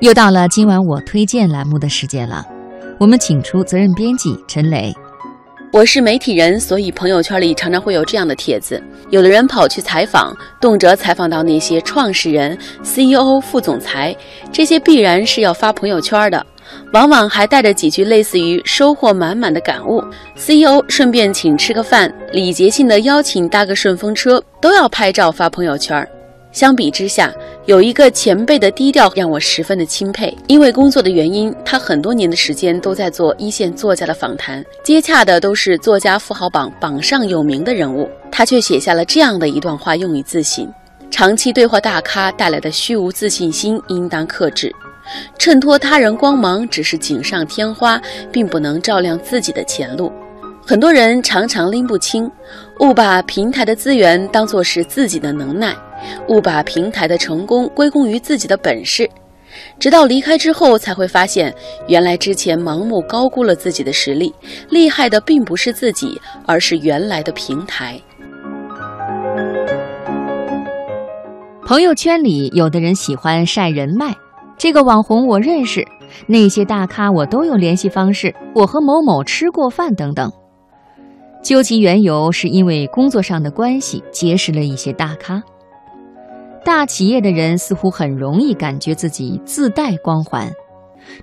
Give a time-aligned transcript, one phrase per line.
[0.00, 2.44] 又到了今晚我推荐栏目的时间了，
[3.00, 4.94] 我们请出责任编辑陈磊。
[5.72, 14.14] 我是媒体人，所以朋友圈里常常会有这样的帖子：有的人跑去采访，动辄采访到那些创始人、CEO、副总裁，
[14.52, 16.44] 这些必然是要发朋友圈的，
[16.92, 20.04] 往往还带着几句类似于收获满满的感悟。
[20.36, 26.06] CEO 顺便请吃个饭，礼节性的邀请搭个顺风车，都要拍照发朋友圈。
[26.56, 27.30] 相比之下，
[27.66, 30.34] 有一个前辈的低调让我十分的钦佩。
[30.46, 38.08] 因为工作的原因，他很多年的时间都在做一线作家的访谈，接洽的都是作家富豪榜榜上有名的人物。
[38.32, 40.66] 他却写下了这样的一段话，用以自省：
[41.10, 44.74] 长期对话大咖带来的虚无自信心应当克制，
[45.38, 48.00] 衬托他人光芒只是锦上添花，
[48.32, 50.10] 并不能照亮自己的前路。
[50.64, 52.30] 很多人常常拎不清，
[52.80, 55.76] 误把平台的资源当作是自己的能耐。
[56.28, 59.08] 误把平台的成功归功于自己的本事，
[59.78, 61.54] 直到离开之后才会发现，
[61.88, 64.34] 原来之前盲目高估了自己的实力，
[64.70, 68.00] 厉害的并不是自己，而是原来的平台。
[71.66, 74.14] 朋友圈里有的人喜欢晒人脉，
[74.56, 75.84] 这个网红我认识，
[76.28, 80.30] 那些大咖我都有联系方式，我和某某吃过饭等等。
[81.42, 85.42] 究其缘由，是因为工作上的关系结识了一些大咖。
[86.66, 90.50] 大企业的人似乎很容易感觉自己自带光环，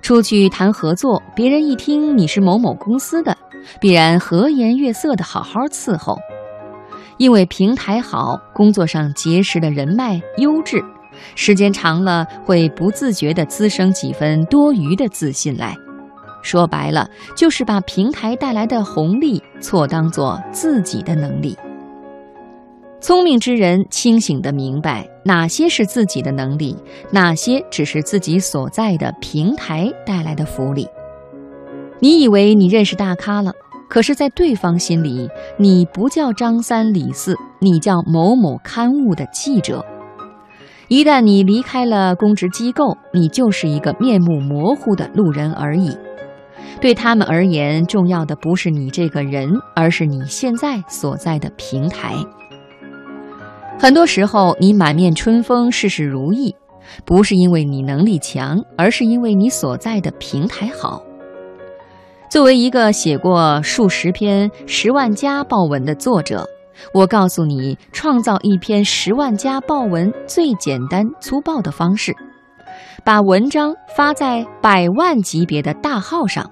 [0.00, 3.36] 出去谈合作，别人一听你是某某公司的，
[3.78, 6.18] 必然和颜悦色的好好伺候。
[7.18, 10.82] 因为平台好，工作上结识的人脉优质，
[11.34, 15.76] 时间长了会不自觉地滋生几分多余的自信来。
[16.40, 17.06] 说白了，
[17.36, 21.54] 就是把平台带来的红利错当做自己的能力。
[22.98, 26.76] 聪明之人清醒地明白哪些是自己的能力，
[27.10, 30.86] 哪些只是自己所在的平台带来的福利。
[32.00, 33.52] 你以为你认识大咖了，
[33.88, 39.84] 可是，在对方心里，你不叫张三李四，你叫某某刊物的记者。
[40.88, 45.96] 一旦你离开了公职机构，你就是一个面目模糊的路人而已。
[46.80, 52.14] 对他们而言，重要的不是你这个人，而是你现在所在的平台。
[53.78, 56.54] 很多时候，你满面春风、事事如意，
[57.04, 61.02] 不是因为你能力强，而是因为你所在的平台好。
[62.30, 66.48] 作为一个写过数十篇十万加爆文的作者，
[66.94, 72.14] 我告诉你，创造一篇十万加爆文最简单粗暴的方式：
[73.04, 76.50] 把文章发在百万级别的大号上。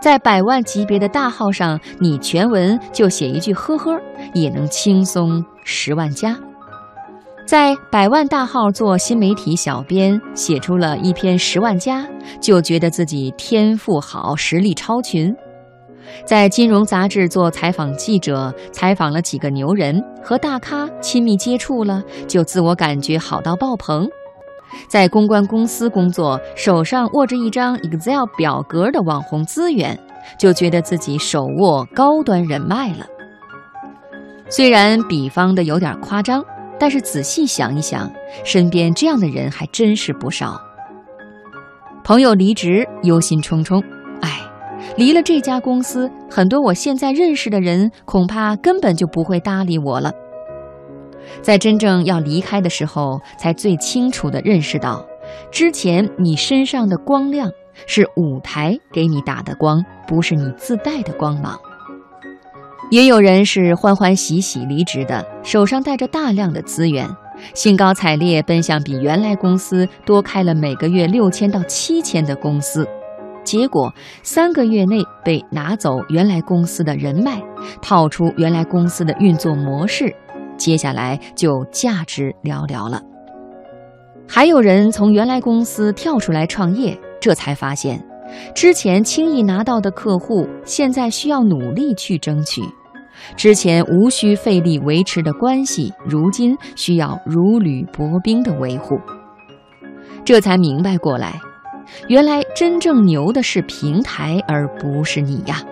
[0.00, 3.98] 在百万级别的大号上，你全文就写一句“呵呵”，
[4.34, 6.36] 也能轻松十万加。
[7.46, 12.04] 在百万大号做新媒体小编，写出了一篇十万加，
[12.40, 15.32] 就觉得自己天赋好，实力超群。
[16.24, 24.08] 在金融杂志做采访记者，采访了几个牛人，和大咖亲密接触了，就自我感觉好到爆棚。
[24.88, 29.98] 在公关公司工作，手上握着一张 Excel 表格的网红资源，
[30.38, 33.06] 就觉得自己手握高端人脉了。
[34.48, 36.44] 虽然比方的有点夸张，
[36.78, 38.10] 但是仔细想一想，
[38.44, 40.60] 身边这样的人还真是不少。
[42.04, 43.82] 朋友离职，忧心忡忡，
[44.20, 44.40] 哎，
[44.96, 50.12] 离了这家公司，很多我现在认识的人恐怕根本就不会搭理我了。
[51.42, 55.04] 在真正要离开的时候，才最清楚地认识到，
[55.50, 57.50] 之前你身上的光亮
[57.86, 61.58] 是舞台给你打的光，不是你自带的光芒。
[62.90, 67.08] 也有人是欢欢喜喜离职的，手上带着大量的资源，
[67.52, 72.86] 兴高采烈奔向比原来公司多开了每个月六千到七千的公司，
[73.42, 77.42] 结果三个月内被拿走原来公司的人脉，
[77.82, 80.14] 套出原来公司的运作模式。
[80.56, 83.02] 接下来就价值寥寥了。
[84.28, 88.04] 还有人从原来公司跳出来创业，这才发现，
[88.54, 92.62] 之前轻易拿到的客户，现在需要努力去争取；
[93.36, 98.98] 之前无需费力维持的关系，如今需要如履薄冰的维护。
[100.24, 101.40] 这才明白过来，
[102.08, 105.62] 原来真正牛的是平台，而不是你呀。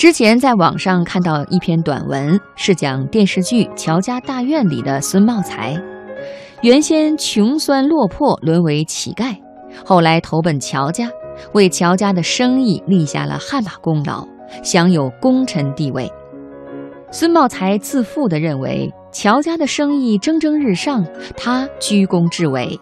[0.00, 5.78] 之前在网上看到一篇短文，是讲电视剧《乔家大院》里的孙茂才。
[6.62, 9.36] 原先穷酸落魄，沦为乞丐，
[9.84, 11.06] 后来投奔乔家，
[11.52, 14.26] 为乔家的生意立下了汗马功劳，
[14.62, 16.10] 享有功臣地位。
[17.10, 21.04] 孙茂才自负地认为，乔家的生意蒸蒸日上，
[21.36, 22.80] 他居功至伟。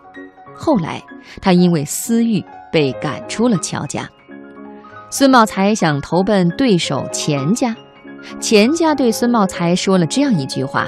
[0.54, 1.02] 后来
[1.42, 4.08] 他因为私欲被赶出了乔家。
[5.10, 7.74] 孙茂才想投奔对手钱家，
[8.40, 10.86] 钱家对孙茂才说了这样一句话：“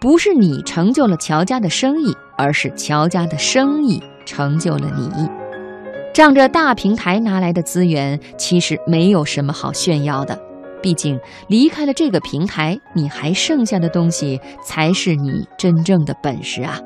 [0.00, 5.28] 不是你成就了乔家的生意，而是乔家的生意成就了你。”
[6.12, 10.38] 仗着大平台拿来的资源，其实没有什么好炫耀的。
[10.82, 16.80] 毕竟离开了这个平台，你还剩下的东西才是你真正的本事啊。